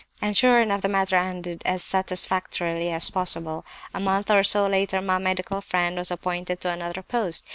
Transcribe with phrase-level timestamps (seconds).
[0.19, 3.63] "And sure enough the matter ended as satisfactorily as possible.
[3.93, 7.45] A month or so later my medical friend was appointed to another post.